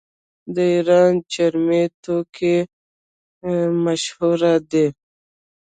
[0.53, 2.57] د ایران چرمي توکي
[3.83, 4.87] مشهور دي.